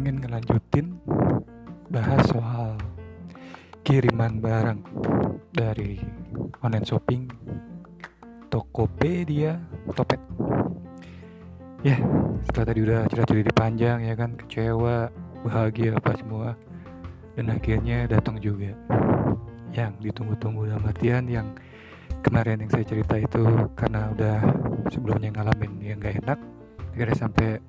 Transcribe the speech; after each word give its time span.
pengen 0.00 0.16
ngelanjutin 0.16 0.96
bahas 1.92 2.24
soal 2.32 2.72
kiriman 3.84 4.40
barang 4.40 4.80
dari 5.52 6.00
online 6.64 6.88
shopping 6.88 7.28
Tokopedia 8.48 9.60
Topet. 9.92 10.16
Ya 11.84 12.00
setelah 12.48 12.66
tadi 12.72 12.80
udah 12.80 13.00
cerita-cerita 13.12 13.52
panjang 13.52 14.08
ya 14.08 14.16
kan 14.16 14.40
kecewa 14.40 15.12
bahagia 15.44 15.92
apa 15.92 16.16
semua. 16.16 16.56
Dan 17.36 17.52
akhirnya 17.52 18.08
datang 18.08 18.40
juga 18.40 18.72
yang 19.76 19.92
ditunggu-tunggu 20.00 20.64
dalam 20.64 20.88
artian 20.88 21.28
yang 21.28 21.52
kemarin 22.24 22.64
yang 22.64 22.72
saya 22.72 22.88
cerita 22.88 23.20
itu 23.20 23.68
karena 23.76 24.08
udah 24.16 24.48
sebelumnya 24.88 25.28
ngalamin 25.36 25.76
yang 25.84 26.00
gak 26.00 26.24
enak 26.24 26.40
akhirnya 26.96 27.16
sampai 27.20 27.60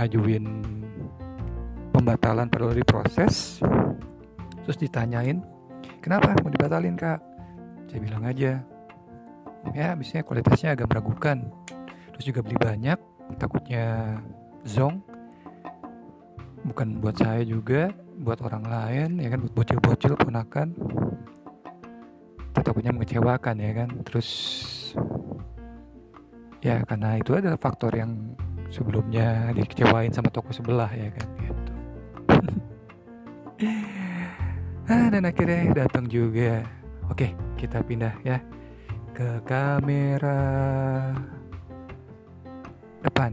ngajuin 0.00 0.79
pembatalan 2.00 2.48
perlu 2.48 2.72
diproses. 2.72 3.60
Terus 4.64 4.76
ditanyain 4.80 5.44
kenapa? 6.00 6.32
Mau 6.40 6.48
dibatalin 6.48 6.96
kak? 6.96 7.20
Saya 7.92 8.00
bilang 8.00 8.24
aja 8.24 8.64
ya 9.76 9.92
misalnya 9.92 10.24
kualitasnya 10.24 10.72
agak 10.72 10.88
meragukan. 10.88 11.44
Terus 12.16 12.24
juga 12.24 12.40
beli 12.40 12.56
banyak 12.56 12.96
takutnya 13.36 14.16
zong 14.64 15.04
bukan 16.64 17.00
buat 17.04 17.16
saya 17.20 17.44
juga 17.44 17.92
buat 18.24 18.40
orang 18.40 18.64
lain 18.64 19.10
ya 19.20 19.28
kan? 19.28 19.38
Buat 19.44 19.54
bocil-bocil 19.60 20.16
ponakan. 20.16 20.72
Takutnya 22.56 22.96
mengecewakan 22.96 23.56
ya 23.60 23.72
kan? 23.76 23.88
Terus 24.08 24.28
ya 26.64 26.80
karena 26.88 27.20
itu 27.20 27.36
adalah 27.36 27.60
faktor 27.60 27.92
yang 27.92 28.36
sebelumnya 28.72 29.52
dikecewain 29.52 30.12
sama 30.12 30.28
toko 30.30 30.52
sebelah 30.54 30.92
ya 30.92 31.10
kan 31.10 31.29
ah 34.90 35.06
dan 35.06 35.22
akhirnya 35.22 35.86
datang 35.86 36.10
juga. 36.10 36.66
Oke 37.06 37.30
kita 37.54 37.78
pindah 37.86 38.14
ya. 38.26 38.42
Ke 39.14 39.38
kamera 39.46 40.42
depan 43.00 43.32